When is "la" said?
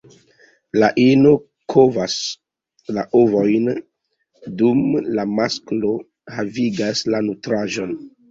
0.83-0.87, 2.97-3.03, 5.19-5.25, 7.15-7.21